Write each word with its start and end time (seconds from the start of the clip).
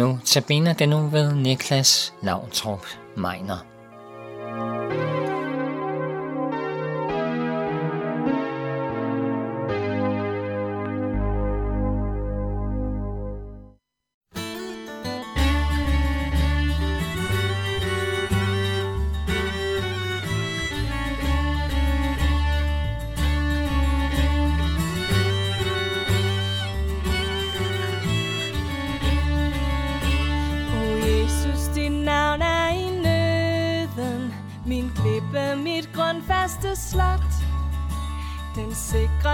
Nu 0.00 0.18
tabiner 0.24 0.72
den 0.72 0.88
nu 0.88 1.08
ved 1.08 1.34
Niklas 1.34 2.14
Lavtrup 2.22 2.86
Meiner. 3.16 3.64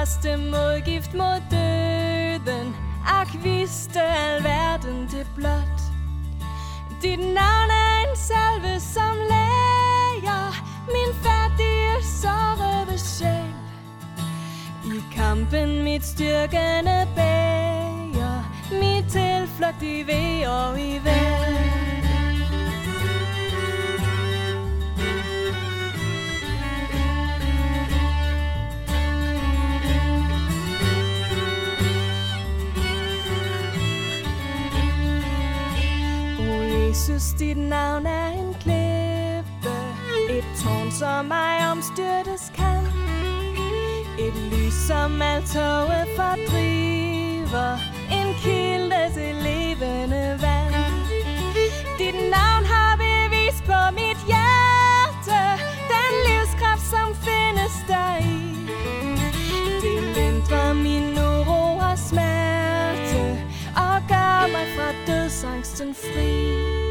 Første 0.06 0.36
modgift 0.36 1.14
mod 1.14 1.40
døden. 1.50 2.76
Ak 3.06 3.28
vidste 3.42 4.00
alverden 4.02 5.08
det 5.10 5.26
blot. 5.34 5.80
Dit 7.02 7.18
navn 7.18 7.70
er 7.70 8.08
en 8.08 8.16
salve 8.16 8.80
som 8.80 9.16
læger 9.32 10.46
Min 10.86 11.14
færdige 11.22 11.94
sårede 12.02 12.98
sjæl. 12.98 13.54
I 14.84 15.02
kampen 15.14 15.82
mit 15.84 16.04
styrkende 16.04 17.08
bæger 17.16 18.38
Mit 18.72 19.04
tilflugt 19.10 19.82
i 19.82 20.04
ved 20.06 20.46
og 20.46 20.80
i 20.80 21.00
vand 21.04 21.75
Jesus, 36.86 37.32
dit 37.38 37.56
navn 37.56 38.06
er 38.06 38.26
en 38.26 38.54
klippe. 38.60 39.76
Et 40.30 40.44
tårn, 40.62 40.90
som 40.90 41.24
mig 41.24 41.70
omstyrtes 41.70 42.52
kan. 42.54 42.86
Et 44.18 44.36
lys, 44.52 44.74
som 44.74 45.22
alt 45.22 45.46
toget 45.46 46.06
fordriver. 46.16 47.78
En 48.18 48.34
kilde 48.42 49.02
til 49.14 49.34
levende 49.48 50.38
vand. 50.44 50.74
Dit 51.98 52.14
navn 52.14 52.64
har 52.72 52.96
bevis 52.96 53.58
på 53.70 53.80
mit 53.98 54.20
hjerte. 54.30 55.40
Den 55.92 56.12
livskraft, 56.26 56.86
som 56.94 57.08
findes 57.26 57.74
der 57.88 58.16
i 58.20 58.38
Det 59.82 60.02
lindrer 60.16 60.72
min 60.72 61.15
gør 64.86 64.92
mig 64.92 65.06
fra 65.06 65.12
dødsangsten 65.12 65.94
fri 65.94 66.85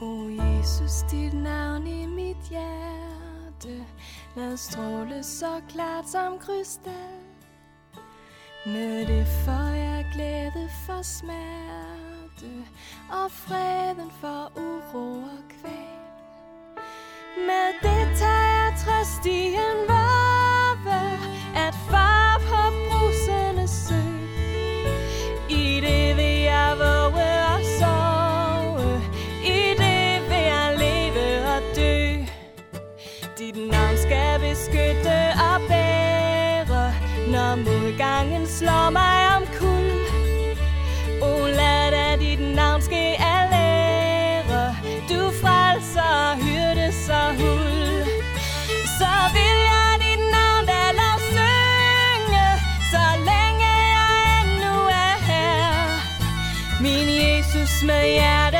O 0.00 0.28
Jesus, 0.28 1.02
dit 1.10 1.32
navn 1.32 1.86
i 1.86 2.06
mit 2.06 2.36
hjerte. 2.50 3.84
Lad 4.36 4.56
stråle 4.56 5.22
så 5.22 5.60
klart 5.68 6.08
som 6.08 6.38
krystal. 6.38 7.18
Med 8.66 9.06
det 9.06 9.26
får 9.44 9.74
jeg 9.74 10.06
glæde 10.14 10.68
for 10.86 11.02
smerte 11.02 12.64
Og 13.10 13.30
freden 13.30 14.10
for 14.20 14.52
uro 14.56 15.12
og 15.12 15.42
kval. 15.60 16.82
Med 17.46 17.68
det 17.82 18.18
tager 18.18 18.64
jeg 18.64 18.74
trøst 18.84 19.26
i 19.26 19.46
en 19.46 19.88
varve 19.88 21.00
At 21.56 21.74
far 21.90 22.27
slår 38.88 38.92
mig 38.92 39.36
om 39.36 39.46
kul 39.58 39.98
O 41.22 41.46
lad 41.46 41.92
da 41.92 42.16
dit 42.16 42.40
navn 42.56 42.82
ske 42.82 43.16
al 43.20 43.52
ære 43.52 44.76
Du 45.08 45.30
frelser, 45.40 46.36
hyrdes 46.42 47.08
og 47.08 47.30
hul. 47.40 48.04
Så 48.98 49.12
vil 49.34 49.58
jeg 49.70 49.92
dit 50.04 50.22
navn 50.36 50.66
da 50.66 50.82
lov 51.00 51.18
synge 51.32 52.46
Så 52.92 53.04
længe 53.30 53.70
jeg 53.96 54.42
endnu 54.42 54.76
er 55.06 55.16
her. 55.30 55.88
Min 56.80 57.08
Jesus 57.20 57.82
med 57.82 58.04
hjerte 58.16 58.57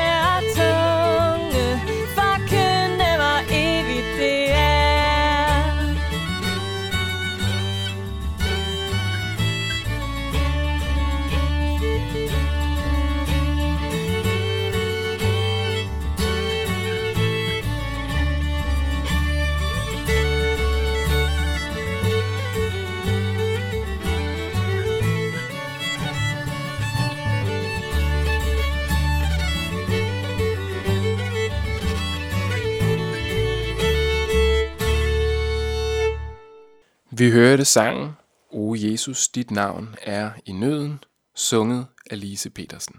Vi 37.19 37.31
hørte 37.31 37.65
sangen 37.65 38.11
O 38.51 38.75
Jesus, 38.75 39.29
dit 39.29 39.51
navn 39.51 39.97
er 40.03 40.31
i 40.47 40.53
nøden, 40.53 41.05
sunget 41.35 41.87
af 42.11 42.21
Lise 42.21 42.51
Petersen. 42.51 42.97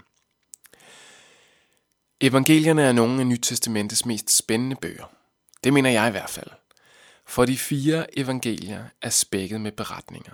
Evangelierne 2.22 2.82
er 2.82 2.92
nogle 2.92 3.20
af 3.20 3.28
Nytestamentets 3.28 4.06
mest 4.06 4.38
spændende 4.38 4.76
bøger. 4.76 5.12
Det 5.64 5.74
mener 5.74 5.90
jeg 5.90 6.08
i 6.08 6.12
hvert 6.12 6.30
fald. 6.30 6.50
For 7.28 7.46
de 7.46 7.58
fire 7.58 8.20
evangelier 8.20 8.84
er 9.02 9.10
spækket 9.10 9.62
med 9.62 9.72
beretninger. 9.72 10.34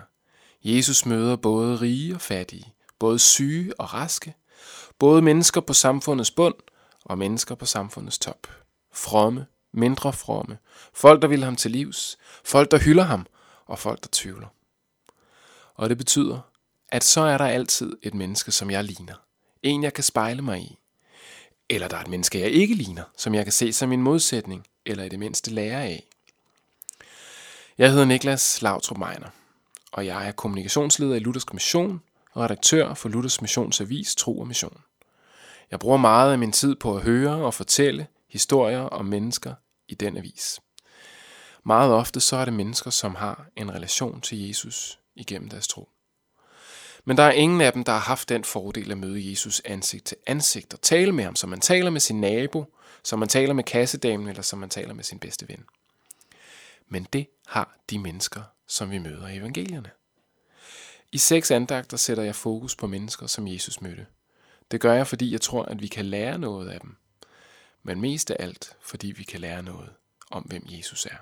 Jesus 0.64 1.06
møder 1.06 1.36
både 1.36 1.76
rige 1.76 2.14
og 2.14 2.20
fattige, 2.20 2.72
både 2.98 3.18
syge 3.18 3.80
og 3.80 3.94
raske, 3.94 4.34
både 4.98 5.22
mennesker 5.22 5.60
på 5.60 5.72
samfundets 5.72 6.30
bund 6.30 6.54
og 7.04 7.18
mennesker 7.18 7.54
på 7.54 7.66
samfundets 7.66 8.18
top. 8.18 8.46
Fromme, 8.94 9.46
mindre 9.72 10.12
fromme, 10.12 10.58
folk 10.94 11.22
der 11.22 11.28
vil 11.28 11.44
ham 11.44 11.56
til 11.56 11.70
livs, 11.70 12.18
folk 12.44 12.70
der 12.70 12.78
hylder 12.78 13.04
ham, 13.04 13.26
og 13.66 13.78
folk, 13.78 14.02
der 14.02 14.08
tvivler. 14.12 14.48
Og 15.74 15.88
det 15.88 15.98
betyder, 15.98 16.40
at 16.88 17.04
så 17.04 17.20
er 17.20 17.38
der 17.38 17.46
altid 17.46 17.96
et 18.02 18.14
menneske, 18.14 18.52
som 18.52 18.70
jeg 18.70 18.84
ligner. 18.84 19.14
En, 19.62 19.82
jeg 19.82 19.94
kan 19.94 20.04
spejle 20.04 20.42
mig 20.42 20.60
i. 20.60 20.78
Eller 21.70 21.88
der 21.88 21.96
er 21.96 22.00
et 22.00 22.08
menneske, 22.08 22.40
jeg 22.40 22.50
ikke 22.50 22.74
ligner, 22.74 23.04
som 23.16 23.34
jeg 23.34 23.44
kan 23.44 23.52
se 23.52 23.72
som 23.72 23.92
en 23.92 24.02
modsætning, 24.02 24.66
eller 24.86 25.04
i 25.04 25.08
det 25.08 25.18
mindste 25.18 25.50
lære 25.50 25.82
af. 25.82 26.08
Jeg 27.78 27.90
hedder 27.90 28.04
Niklas 28.04 28.62
Lautrup 28.62 28.98
Meiner, 28.98 29.28
og 29.92 30.06
jeg 30.06 30.28
er 30.28 30.32
kommunikationsleder 30.32 31.14
i 31.14 31.18
Luthersk 31.18 31.52
Mission 31.52 32.02
og 32.32 32.42
redaktør 32.42 32.94
for 32.94 33.08
Luthers 33.08 33.40
Missionsavis 33.40 34.14
Tro 34.14 34.38
og 34.38 34.46
Mission. 34.46 34.80
Jeg 35.70 35.78
bruger 35.78 35.96
meget 35.96 36.32
af 36.32 36.38
min 36.38 36.52
tid 36.52 36.74
på 36.74 36.96
at 36.96 37.02
høre 37.02 37.34
og 37.34 37.54
fortælle 37.54 38.06
historier 38.28 38.80
om 38.80 39.04
mennesker 39.04 39.54
i 39.88 39.94
den 39.94 40.16
avis. 40.16 40.60
Meget 41.66 41.92
ofte 41.92 42.20
så 42.20 42.36
er 42.36 42.44
det 42.44 42.54
mennesker, 42.54 42.90
som 42.90 43.14
har 43.14 43.46
en 43.56 43.74
relation 43.74 44.20
til 44.20 44.48
Jesus 44.48 44.98
igennem 45.14 45.48
deres 45.48 45.68
tro. 45.68 45.88
Men 47.04 47.16
der 47.16 47.22
er 47.22 47.32
ingen 47.32 47.60
af 47.60 47.72
dem, 47.72 47.84
der 47.84 47.92
har 47.92 47.98
haft 47.98 48.28
den 48.28 48.44
fordel 48.44 48.90
at 48.90 48.98
møde 48.98 49.30
Jesus 49.30 49.62
ansigt 49.64 50.04
til 50.04 50.16
ansigt 50.26 50.74
og 50.74 50.82
tale 50.82 51.12
med 51.12 51.24
ham, 51.24 51.36
som 51.36 51.50
man 51.50 51.60
taler 51.60 51.90
med 51.90 52.00
sin 52.00 52.20
nabo, 52.20 52.64
som 53.02 53.18
man 53.18 53.28
taler 53.28 53.54
med 53.54 53.64
kassedamen 53.64 54.28
eller 54.28 54.42
som 54.42 54.58
man 54.58 54.68
taler 54.68 54.94
med 54.94 55.04
sin 55.04 55.18
bedste 55.18 55.48
ven. 55.48 55.64
Men 56.88 57.06
det 57.12 57.26
har 57.46 57.78
de 57.90 57.98
mennesker, 57.98 58.42
som 58.66 58.90
vi 58.90 58.98
møder 58.98 59.28
i 59.28 59.36
evangelierne. 59.36 59.90
I 61.12 61.18
seks 61.18 61.50
andagter 61.50 61.96
sætter 61.96 62.22
jeg 62.22 62.34
fokus 62.34 62.76
på 62.76 62.86
mennesker, 62.86 63.26
som 63.26 63.48
Jesus 63.48 63.80
mødte. 63.80 64.06
Det 64.70 64.80
gør 64.80 64.92
jeg, 64.92 65.06
fordi 65.06 65.32
jeg 65.32 65.40
tror, 65.40 65.62
at 65.62 65.82
vi 65.82 65.86
kan 65.86 66.04
lære 66.04 66.38
noget 66.38 66.68
af 66.68 66.80
dem. 66.80 66.96
Men 67.82 68.00
mest 68.00 68.30
af 68.30 68.36
alt, 68.38 68.76
fordi 68.80 69.06
vi 69.06 69.24
kan 69.24 69.40
lære 69.40 69.62
noget 69.62 69.90
om, 70.30 70.42
hvem 70.42 70.62
Jesus 70.66 71.06
er. 71.06 71.16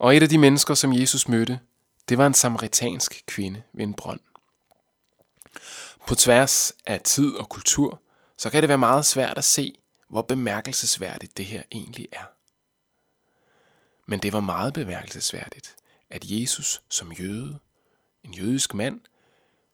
Og 0.00 0.16
et 0.16 0.22
af 0.22 0.28
de 0.28 0.38
mennesker, 0.38 0.74
som 0.74 0.92
Jesus 0.92 1.28
mødte, 1.28 1.60
det 2.08 2.18
var 2.18 2.26
en 2.26 2.34
samaritansk 2.34 3.24
kvinde 3.26 3.62
ved 3.72 3.84
en 3.84 3.94
brønd. 3.94 4.20
På 6.06 6.14
tværs 6.14 6.72
af 6.86 7.00
tid 7.00 7.34
og 7.34 7.48
kultur, 7.48 8.00
så 8.36 8.50
kan 8.50 8.62
det 8.62 8.68
være 8.68 8.78
meget 8.78 9.06
svært 9.06 9.38
at 9.38 9.44
se, 9.44 9.78
hvor 10.08 10.22
bemærkelsesværdigt 10.22 11.36
det 11.36 11.46
her 11.46 11.62
egentlig 11.72 12.08
er. 12.12 12.24
Men 14.06 14.18
det 14.18 14.32
var 14.32 14.40
meget 14.40 14.74
bemærkelsesværdigt, 14.74 15.76
at 16.10 16.24
Jesus 16.24 16.82
som 16.88 17.12
jøde, 17.12 17.58
en 18.24 18.34
jødisk 18.34 18.74
mand, 18.74 19.00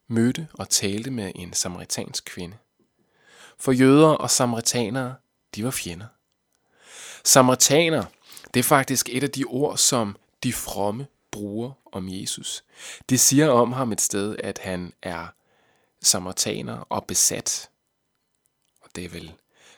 mødte 0.09 0.49
og 0.53 0.69
talte 0.69 1.11
med 1.11 1.33
en 1.35 1.53
samaritansk 1.53 2.25
kvinde. 2.25 2.57
For 3.59 3.73
jøder 3.73 4.09
og 4.09 4.31
samaritanere, 4.31 5.15
de 5.55 5.65
var 5.65 5.71
fjender. 5.71 6.07
Samaritaner, 7.25 8.05
det 8.57 8.61
er 8.61 8.69
faktisk 8.69 9.09
et 9.13 9.23
af 9.23 9.31
de 9.31 9.45
ord, 9.45 9.77
som 9.77 10.17
de 10.43 10.53
fromme 10.53 11.07
bruger 11.31 11.73
om 11.93 12.09
Jesus. 12.09 12.65
Det 13.09 13.21
siger 13.21 13.49
om 13.49 13.73
ham 13.73 13.93
et 13.93 14.01
sted, 14.01 14.37
at 14.39 14.59
han 14.59 14.93
er 15.03 15.27
samaritaner 16.03 16.79
og 16.79 17.05
besat. 17.05 17.71
Og 18.81 18.91
det 18.95 19.05
er 19.05 19.09
vel 19.09 19.33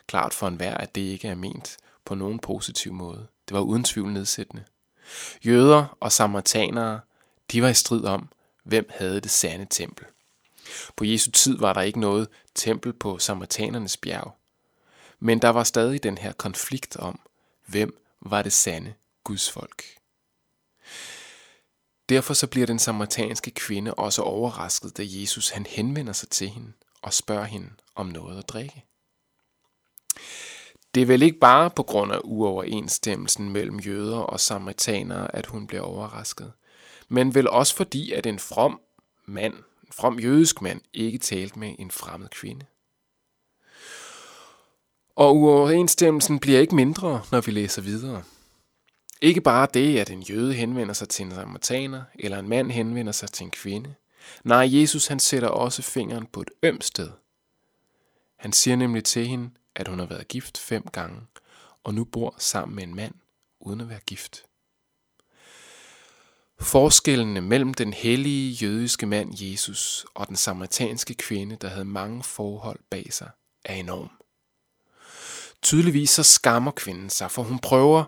klart 0.07 0.33
for 0.33 0.47
enhver, 0.47 0.73
at 0.77 0.95
det 0.95 1.01
ikke 1.01 1.27
er 1.27 1.35
ment 1.35 1.77
på 2.05 2.15
nogen 2.15 2.39
positiv 2.39 2.93
måde. 2.93 3.27
Det 3.47 3.55
var 3.55 3.61
uden 3.61 3.83
tvivl 3.83 4.13
nedsættende. 4.13 4.63
Jøder 5.45 5.97
og 5.99 6.11
samaritanere, 6.11 6.99
de 7.51 7.61
var 7.61 7.69
i 7.69 7.73
strid 7.73 8.05
om, 8.05 8.29
hvem 8.63 8.89
havde 8.89 9.21
det 9.21 9.31
sande 9.31 9.67
tempel. 9.69 10.05
På 10.95 11.05
Jesu 11.05 11.31
tid 11.31 11.57
var 11.57 11.73
der 11.73 11.81
ikke 11.81 11.99
noget 11.99 12.27
tempel 12.55 12.93
på 12.93 13.17
samaritanernes 13.17 13.97
bjerg. 13.97 14.35
Men 15.19 15.41
der 15.41 15.49
var 15.49 15.63
stadig 15.63 16.03
den 16.03 16.17
her 16.17 16.31
konflikt 16.31 16.97
om, 16.97 17.19
hvem 17.65 17.99
var 18.21 18.41
det 18.41 18.53
sande 18.53 18.93
Guds 19.23 19.51
folk. 19.51 19.83
Derfor 22.09 22.33
så 22.33 22.47
bliver 22.47 22.67
den 22.67 22.79
samaritanske 22.79 23.51
kvinde 23.51 23.93
også 23.93 24.21
overrasket, 24.21 24.97
da 24.97 25.03
Jesus 25.05 25.49
han 25.49 25.65
henvender 25.65 26.13
sig 26.13 26.29
til 26.29 26.49
hende 26.49 26.73
og 27.01 27.13
spørger 27.13 27.45
hende 27.45 27.69
om 27.95 28.07
noget 28.07 28.37
at 28.37 28.49
drikke. 28.49 28.85
Det 30.95 31.01
er 31.01 31.05
vel 31.05 31.21
ikke 31.21 31.39
bare 31.39 31.69
på 31.69 31.83
grund 31.83 32.11
af 32.11 32.19
uoverensstemmelsen 32.23 33.49
mellem 33.49 33.79
jøder 33.79 34.17
og 34.17 34.39
samaritanere, 34.39 35.35
at 35.35 35.45
hun 35.45 35.67
bliver 35.67 35.83
overrasket, 35.83 36.53
men 37.07 37.35
vel 37.35 37.49
også 37.49 37.75
fordi, 37.75 38.11
at 38.11 38.25
en 38.25 38.39
from 38.39 38.81
mand, 39.25 39.53
en 39.53 39.91
from 39.91 40.19
jødisk 40.19 40.61
mand, 40.61 40.81
ikke 40.93 41.17
talte 41.17 41.59
med 41.59 41.75
en 41.79 41.91
fremmed 41.91 42.29
kvinde. 42.29 42.65
Og 45.19 45.37
uoverensstemmelsen 45.37 46.39
bliver 46.39 46.59
ikke 46.59 46.75
mindre, 46.75 47.21
når 47.31 47.41
vi 47.41 47.51
læser 47.51 47.81
videre. 47.81 48.23
Ikke 49.21 49.41
bare 49.41 49.67
det, 49.73 49.97
at 49.97 50.09
en 50.09 50.21
jøde 50.21 50.53
henvender 50.53 50.93
sig 50.93 51.09
til 51.09 51.25
en 51.25 51.31
samaritaner, 51.31 52.03
eller 52.19 52.39
en 52.39 52.49
mand 52.49 52.71
henvender 52.71 53.11
sig 53.11 53.31
til 53.31 53.43
en 53.43 53.51
kvinde. 53.51 53.93
Nej, 54.43 54.67
Jesus 54.71 55.07
han 55.07 55.19
sætter 55.19 55.47
også 55.47 55.81
fingeren 55.81 56.25
på 56.25 56.41
et 56.41 56.49
ømt 56.63 56.83
sted. 56.83 57.09
Han 58.37 58.53
siger 58.53 58.75
nemlig 58.75 59.03
til 59.03 59.27
hende, 59.27 59.49
at 59.75 59.87
hun 59.87 59.99
har 59.99 60.05
været 60.05 60.27
gift 60.27 60.57
fem 60.57 60.83
gange, 60.93 61.21
og 61.83 61.93
nu 61.93 62.03
bor 62.03 62.35
sammen 62.37 62.75
med 62.75 62.83
en 62.83 62.95
mand, 62.95 63.13
uden 63.59 63.81
at 63.81 63.89
være 63.89 63.99
gift. 64.05 64.43
Forskellene 66.59 67.41
mellem 67.41 67.73
den 67.73 67.93
hellige 67.93 68.51
jødiske 68.51 69.05
mand 69.05 69.41
Jesus 69.41 70.05
og 70.13 70.27
den 70.27 70.35
samaritanske 70.35 71.13
kvinde, 71.13 71.55
der 71.55 71.67
havde 71.67 71.85
mange 71.85 72.23
forhold 72.23 72.79
bag 72.89 73.13
sig, 73.13 73.29
er 73.65 73.75
enorm. 73.75 74.18
Tydeligvis 75.61 76.09
så 76.09 76.23
skammer 76.23 76.71
kvinden 76.71 77.09
sig, 77.09 77.31
for 77.31 77.43
hun 77.43 77.59
prøver 77.59 78.03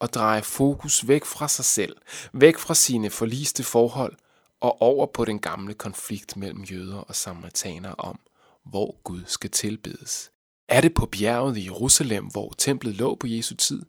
at 0.00 0.14
dreje 0.14 0.42
fokus 0.42 1.08
væk 1.08 1.24
fra 1.24 1.48
sig 1.48 1.64
selv, 1.64 1.96
væk 2.32 2.58
fra 2.58 2.74
sine 2.74 3.10
forliste 3.10 3.64
forhold 3.64 4.16
og 4.60 4.82
over 4.82 5.06
på 5.06 5.24
den 5.24 5.38
gamle 5.38 5.74
konflikt 5.74 6.36
mellem 6.36 6.62
jøder 6.62 6.98
og 6.98 7.14
samaritanere 7.14 7.94
om, 7.94 8.18
hvor 8.64 9.00
Gud 9.04 9.22
skal 9.26 9.50
tilbedes. 9.50 10.30
Er 10.68 10.80
det 10.80 10.94
på 10.94 11.06
bjerget 11.06 11.56
i 11.56 11.64
Jerusalem, 11.64 12.24
hvor 12.24 12.54
templet 12.58 12.94
lå 12.94 13.14
på 13.14 13.26
Jesu 13.26 13.54
tid, 13.54 13.82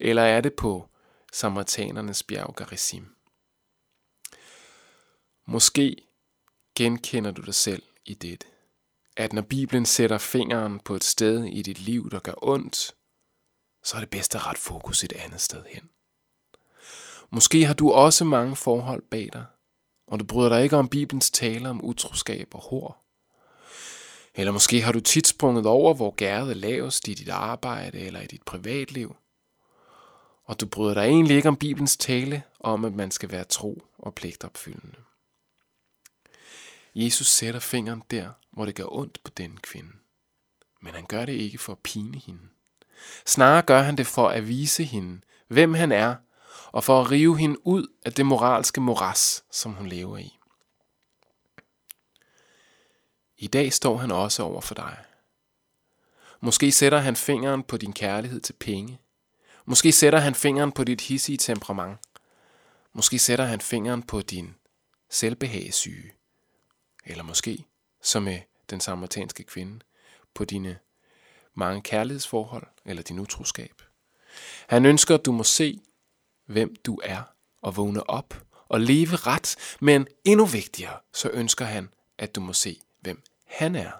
eller 0.00 0.22
er 0.22 0.40
det 0.40 0.54
på 0.54 0.88
samaritanernes 1.32 2.22
bjerg 2.22 2.54
Garizim? 2.56 3.06
Måske 5.46 5.96
genkender 6.76 7.30
du 7.30 7.42
dig 7.42 7.54
selv 7.54 7.82
i 8.04 8.14
dette, 8.14 8.46
at 9.16 9.32
når 9.32 9.42
Bibelen 9.42 9.86
sætter 9.86 10.18
fingeren 10.18 10.80
på 10.80 10.94
et 10.94 11.04
sted 11.04 11.44
i 11.44 11.62
dit 11.62 11.78
liv, 11.78 12.10
der 12.10 12.18
gør 12.18 12.34
ondt, 12.42 12.94
så 13.84 13.96
er 13.96 14.00
det 14.00 14.10
bedst 14.10 14.34
at 14.34 14.46
rette 14.46 14.60
fokus 14.60 15.04
et 15.04 15.12
andet 15.12 15.40
sted 15.40 15.64
hen. 15.68 15.88
Måske 17.30 17.64
har 17.64 17.74
du 17.74 17.92
også 17.92 18.24
mange 18.24 18.56
forhold 18.56 19.02
bag 19.10 19.28
dig, 19.32 19.44
og 20.06 20.20
du 20.20 20.24
bryder 20.24 20.48
dig 20.48 20.62
ikke 20.62 20.76
om 20.76 20.88
Bibelens 20.88 21.30
tale 21.30 21.68
om 21.68 21.84
utroskab 21.84 22.48
og 22.54 22.60
hår. 22.60 23.02
Eller 24.34 24.52
måske 24.52 24.82
har 24.82 24.92
du 24.92 25.00
tit 25.00 25.26
sprunget 25.26 25.66
over, 25.66 25.94
hvor 25.94 26.10
gæret 26.10 26.50
er 26.50 26.54
lavest 26.54 27.08
i 27.08 27.14
dit 27.14 27.28
arbejde 27.28 27.98
eller 27.98 28.20
i 28.20 28.26
dit 28.26 28.42
privatliv. 28.42 29.16
Og 30.44 30.60
du 30.60 30.66
bryder 30.66 30.94
dig 30.94 31.02
egentlig 31.02 31.36
ikke 31.36 31.48
om 31.48 31.56
Bibelens 31.56 31.96
tale 31.96 32.42
om, 32.60 32.84
at 32.84 32.94
man 32.94 33.10
skal 33.10 33.30
være 33.30 33.44
tro 33.44 33.82
og 33.98 34.14
pligtopfyldende. 34.14 34.98
Jesus 36.94 37.26
sætter 37.26 37.60
fingeren 37.60 38.02
der, 38.10 38.30
hvor 38.50 38.64
det 38.64 38.74
gør 38.74 38.84
ondt 38.88 39.18
på 39.24 39.30
den 39.36 39.56
kvinde. 39.56 39.92
Men 40.80 40.94
han 40.94 41.06
gør 41.06 41.24
det 41.24 41.32
ikke 41.32 41.58
for 41.58 41.72
at 41.72 41.78
pine 41.78 42.18
hende. 42.18 42.40
Snarere 43.26 43.62
gør 43.62 43.82
han 43.82 43.96
det 43.96 44.06
for 44.06 44.28
at 44.28 44.48
vise 44.48 44.84
hende, 44.84 45.20
hvem 45.48 45.74
han 45.74 45.92
er, 45.92 46.16
og 46.72 46.84
for 46.84 47.00
at 47.00 47.10
rive 47.10 47.38
hende 47.38 47.66
ud 47.66 47.86
af 48.04 48.12
det 48.12 48.26
moralske 48.26 48.80
moras, 48.80 49.44
som 49.50 49.72
hun 49.72 49.86
lever 49.86 50.18
i. 50.18 50.38
I 53.38 53.46
dag 53.46 53.72
står 53.72 53.96
han 53.96 54.10
også 54.10 54.42
over 54.42 54.60
for 54.60 54.74
dig. 54.74 54.96
Måske 56.40 56.72
sætter 56.72 56.98
han 56.98 57.16
fingeren 57.16 57.62
på 57.62 57.76
din 57.76 57.92
kærlighed 57.92 58.40
til 58.40 58.52
penge. 58.52 58.98
Måske 59.64 59.92
sætter 59.92 60.18
han 60.18 60.34
fingeren 60.34 60.72
på 60.72 60.84
dit 60.84 61.00
hissige 61.00 61.38
temperament. 61.38 61.98
Måske 62.92 63.18
sætter 63.18 63.44
han 63.44 63.60
fingeren 63.60 64.02
på 64.02 64.20
din 64.20 64.54
selvbehagssyge. 65.10 66.12
Eller 67.04 67.24
måske, 67.24 67.64
som 68.02 68.22
med 68.22 68.40
den 68.70 68.80
samaritanske 68.80 69.42
kvinde, 69.42 69.80
på 70.34 70.44
dine 70.44 70.78
mange 71.54 71.82
kærlighedsforhold 71.82 72.66
eller 72.84 73.02
din 73.02 73.18
utroskab. 73.18 73.82
Han 74.68 74.86
ønsker, 74.86 75.14
at 75.14 75.24
du 75.24 75.32
må 75.32 75.42
se, 75.42 75.80
hvem 76.46 76.76
du 76.76 77.00
er, 77.04 77.22
og 77.62 77.76
vågne 77.76 78.10
op 78.10 78.44
og 78.68 78.80
leve 78.80 79.16
ret, 79.16 79.56
men 79.80 80.06
endnu 80.24 80.46
vigtigere, 80.46 81.00
så 81.12 81.30
ønsker 81.30 81.64
han, 81.64 81.88
at 82.18 82.34
du 82.34 82.40
må 82.40 82.52
se, 82.52 82.80
hvem 83.00 83.22
han 83.46 83.74
er. 83.74 83.92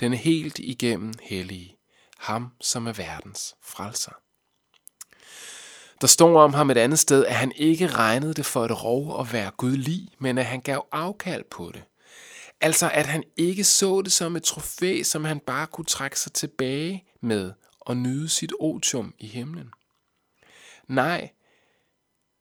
Den 0.00 0.14
helt 0.14 0.58
igennem 0.58 1.14
hellige, 1.22 1.76
ham 2.18 2.52
som 2.60 2.86
er 2.86 2.92
verdens 2.92 3.56
frelser. 3.60 4.12
Der 6.00 6.06
står 6.06 6.40
om 6.40 6.54
ham 6.54 6.70
et 6.70 6.76
andet 6.76 6.98
sted, 6.98 7.24
at 7.24 7.34
han 7.34 7.52
ikke 7.56 7.86
regnede 7.86 8.34
det 8.34 8.46
for 8.46 8.64
et 8.64 8.84
rov 8.84 9.20
at 9.20 9.32
være 9.32 9.50
Gud 9.50 9.76
lig, 9.76 10.08
men 10.18 10.38
at 10.38 10.44
han 10.44 10.60
gav 10.60 10.86
afkald 10.92 11.44
på 11.50 11.70
det. 11.74 11.84
Altså 12.60 12.90
at 12.90 13.06
han 13.06 13.24
ikke 13.36 13.64
så 13.64 14.02
det 14.02 14.12
som 14.12 14.36
et 14.36 14.42
trofæ, 14.42 15.02
som 15.02 15.24
han 15.24 15.40
bare 15.40 15.66
kunne 15.66 15.84
trække 15.84 16.20
sig 16.20 16.32
tilbage 16.32 17.04
med 17.20 17.52
og 17.80 17.96
nyde 17.96 18.28
sit 18.28 18.52
otium 18.60 19.14
i 19.18 19.26
himlen. 19.26 19.70
Nej, 20.88 21.30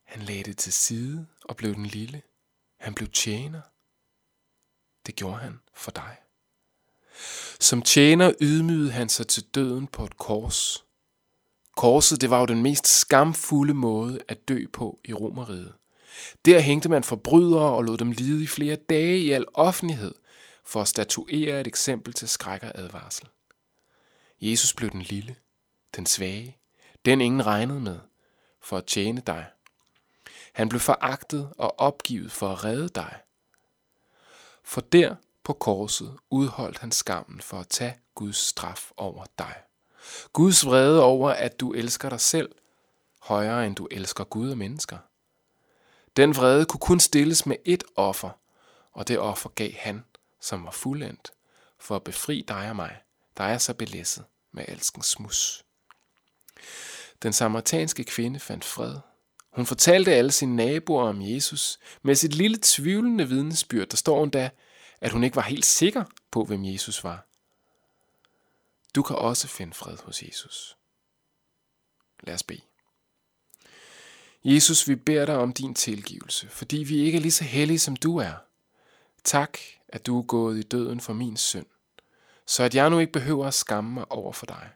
han 0.05 0.21
lagde 0.21 0.43
det 0.43 0.57
til 0.57 0.74
side 0.74 1.27
og 1.45 1.55
blev 1.55 1.75
den 1.75 1.85
lille. 1.85 2.21
Han 2.79 2.93
blev 2.93 3.07
tjener. 3.09 3.62
Det 5.05 5.15
gjorde 5.15 5.38
han 5.38 5.59
for 5.74 5.91
dig. 5.91 6.17
Som 7.59 7.81
tjener 7.81 8.33
ydmygede 8.41 8.91
han 8.91 9.09
sig 9.09 9.27
til 9.27 9.43
døden 9.43 9.88
på 9.88 10.05
et 10.05 10.17
kors. 10.17 10.85
Korset 11.75 12.22
det 12.22 12.29
var 12.29 12.39
jo 12.39 12.46
den 12.46 12.62
mest 12.62 12.88
skamfulde 12.88 13.74
måde 13.74 14.20
at 14.27 14.48
dø 14.48 14.65
på 14.74 15.00
i 15.05 15.13
Romeriet. 15.13 15.74
Der 16.46 16.60
hængte 16.60 16.89
man 16.89 17.03
forbrydere 17.03 17.75
og 17.75 17.84
lod 17.84 17.98
dem 17.98 18.12
lide 18.12 18.44
i 18.44 18.48
flere 18.48 18.75
dage 18.75 19.20
i 19.20 19.32
al 19.32 19.46
offentlighed 19.53 20.15
for 20.65 20.82
at 20.82 20.88
statuere 20.88 21.62
et 21.62 21.67
eksempel 21.67 22.13
til 22.13 22.27
skræk 22.27 22.63
og 22.63 22.72
advarsel. 22.75 23.27
Jesus 24.41 24.74
blev 24.74 24.89
den 24.89 25.01
lille, 25.01 25.36
den 25.96 26.05
svage, 26.05 26.58
den 27.05 27.22
ingen 27.22 27.46
regnede 27.46 27.79
med, 27.79 28.00
for 28.62 28.77
at 28.77 28.86
tjene 28.86 29.22
dig. 29.27 29.46
Han 30.53 30.70
blev 30.70 30.79
foragtet 30.79 31.53
og 31.58 31.79
opgivet 31.79 32.32
for 32.32 32.50
at 32.50 32.63
redde 32.63 32.89
dig, 32.89 33.17
For 34.63 34.82
der 34.82 35.15
på 35.44 35.53
korset 35.53 36.17
udholdt 36.29 36.77
han 36.77 36.91
skammen 36.91 37.41
for 37.41 37.60
at 37.60 37.67
tage 37.67 38.00
Guds 38.15 38.38
straf 38.38 38.91
over 38.98 39.25
dig. 39.39 39.55
Guds 40.33 40.65
vrede 40.65 41.03
over, 41.03 41.29
at 41.29 41.59
du 41.59 41.74
elsker 41.74 42.09
dig 42.09 42.19
selv, 42.19 42.50
højere 43.21 43.67
end 43.67 43.75
du 43.75 43.88
elsker 43.91 44.24
Gud 44.24 44.50
og 44.50 44.57
mennesker. 44.57 44.97
Den 46.17 46.35
vrede 46.35 46.65
kunne 46.65 46.79
kun 46.79 47.00
stilles 47.00 47.45
med 47.45 47.55
ét 47.67 47.93
offer, 47.95 48.29
og 48.91 49.07
det 49.07 49.19
offer 49.19 49.50
gav 49.50 49.71
han, 49.71 50.03
som 50.41 50.65
var 50.65 50.71
fuldendt, 50.71 51.31
for 51.79 51.95
at 51.95 52.03
befri 52.03 52.45
dig 52.47 52.69
og 52.69 52.75
mig, 52.75 52.97
der 53.38 53.43
er 53.43 53.57
så 53.57 53.74
belæsset 53.74 54.25
med 54.51 54.65
alskens 54.67 55.05
smus. 55.05 55.65
Den 57.24 57.33
samaritanske 57.33 58.03
kvinde 58.03 58.39
fandt 58.39 58.63
fred. 58.63 58.95
Hun 59.53 59.65
fortalte 59.65 60.13
alle 60.13 60.31
sine 60.31 60.55
naboer 60.55 61.03
om 61.03 61.21
Jesus. 61.21 61.79
Med 62.01 62.15
sit 62.15 62.33
lille 62.33 62.57
tvivlende 62.62 63.29
vidnesbyrd, 63.29 63.88
der 63.88 63.97
står 63.97 64.24
endda, 64.24 64.50
at 65.01 65.12
hun 65.12 65.24
ikke 65.24 65.35
var 65.35 65.41
helt 65.41 65.65
sikker 65.65 66.03
på, 66.31 66.43
hvem 66.43 66.65
Jesus 66.65 67.03
var. 67.03 67.27
Du 68.96 69.04
kan 69.04 69.16
også 69.16 69.48
finde 69.48 69.74
fred 69.74 69.98
hos 70.04 70.24
Jesus. 70.24 70.78
Lad 72.24 72.34
os 72.34 72.44
bede. 72.44 72.62
Jesus, 74.44 74.88
vi 74.88 74.96
beder 74.96 75.25
dig 75.25 75.38
om 75.38 75.54
din 75.54 75.75
tilgivelse, 75.75 76.50
fordi 76.50 76.78
vi 76.78 76.98
ikke 76.98 77.18
er 77.18 77.22
lige 77.22 77.32
så 77.32 77.44
hellige, 77.44 77.80
som 77.80 77.96
du 77.96 78.18
er. 78.18 78.34
Tak, 79.24 79.58
at 79.88 80.06
du 80.06 80.20
er 80.20 80.24
gået 80.24 80.58
i 80.58 80.64
døden 80.64 81.00
for 81.00 81.14
min 81.14 81.38
synd, 81.38 81.66
så 82.46 82.64
at 82.64 82.75
jeg 82.75 82.90
nu 82.90 83.00
ikke 83.00 83.12
behøver 83.12 83.48
at 83.48 83.54
skamme 83.54 83.94
mig 83.94 84.12
over 84.12 84.34
for 84.34 84.46
dig. 84.46 84.70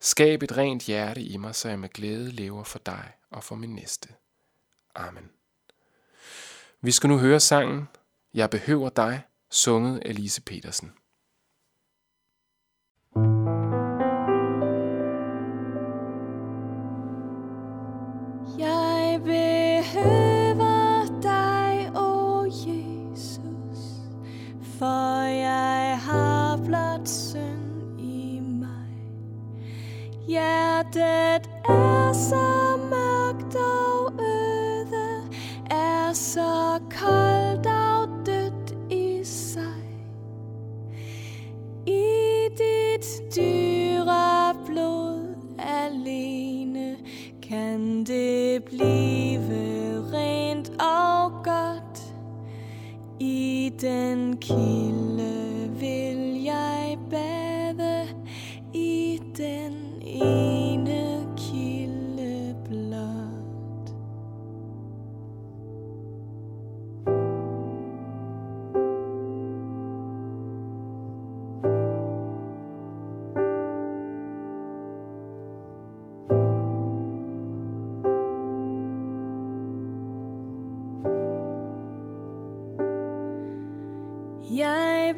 Skab 0.00 0.42
et 0.42 0.56
rent 0.56 0.82
hjerte 0.82 1.22
i 1.22 1.36
mig, 1.36 1.54
så 1.54 1.68
jeg 1.68 1.78
med 1.78 1.88
glæde 1.88 2.30
lever 2.30 2.64
for 2.64 2.78
dig 2.78 3.12
og 3.30 3.44
for 3.44 3.54
min 3.54 3.74
næste. 3.74 4.08
Amen. 4.94 5.30
Vi 6.80 6.90
skal 6.90 7.08
nu 7.08 7.18
høre 7.18 7.40
sangen 7.40 7.88
Jeg 8.34 8.50
behøver 8.50 8.88
dig, 8.88 9.22
sunget 9.50 9.98
af 9.98 10.14
Lise 10.14 10.42
Petersen. 10.42 10.92
Hjertet 30.94 31.50
er 31.68 32.12
så 32.12 32.76
mørkt 32.90 33.56
og 33.56 34.12
øde, 34.20 35.22
er 35.70 36.12
så 36.12 36.80
koldt. 36.90 37.23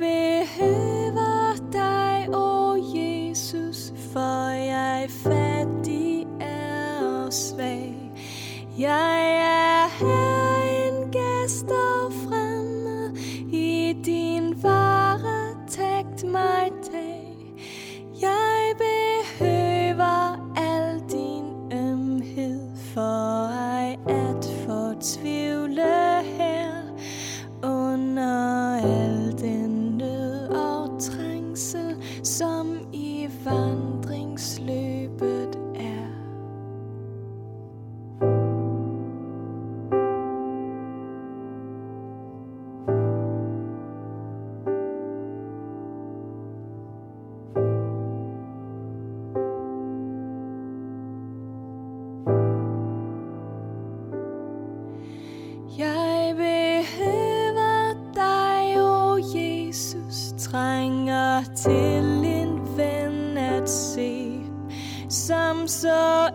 Jeg 0.01 0.47
behøver 0.57 1.71
dig, 1.73 2.29
o 2.35 2.71
oh 2.71 2.79
Jesus, 2.97 3.93
for 4.13 4.49
jeg 4.51 5.07
fattig 5.11 6.27
er 6.41 7.25
og 7.25 7.33
svag. 7.33 8.13
Jeg 8.79 9.37
er 9.39 9.89
her 9.99 10.36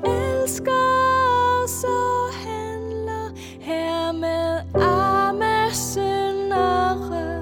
elsker 0.06 1.68
så 1.68 2.30
handler 2.48 3.32
her 3.60 4.12
med 4.12 4.62
arme 4.82 5.74
syndere. 5.74 7.42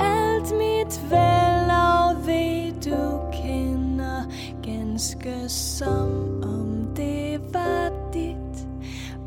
Alt 0.00 0.52
mit 0.52 1.00
vel 1.10 1.70
og 1.70 2.26
ved 2.26 2.72
du 2.80 3.20
kender, 3.32 4.22
ganske 4.62 5.48
som 5.48 6.42
om 6.42 6.88
det 6.96 7.40
var 7.52 7.90
dit 8.12 8.68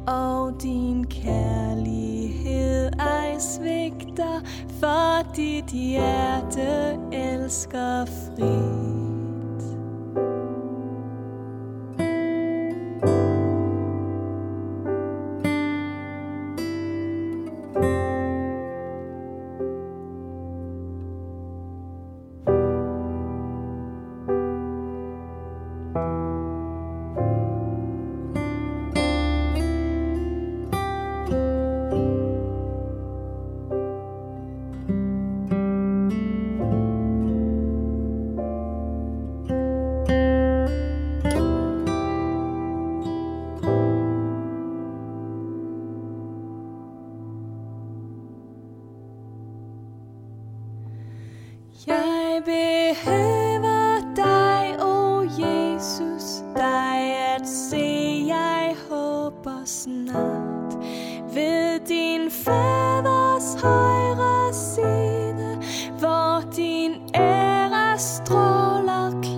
og 0.08 0.62
din 0.62 1.06
kærlighed 1.08 2.92
ej 3.00 3.40
svigter, 3.40 4.42
for 4.80 5.34
dit 5.36 5.66
hjerte 5.66 6.98
elsker 7.12 8.06
fri. 8.06 8.81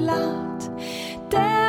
Stråler 0.03 0.13
klart. 0.13 0.69
Der 1.31 1.62